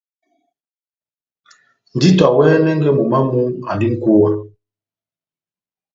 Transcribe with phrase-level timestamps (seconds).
[1.95, 4.29] Ndito awɛnɛngɛ momó wamu, andi nʼkúwa.